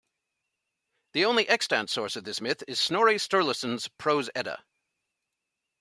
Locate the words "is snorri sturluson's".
2.67-3.87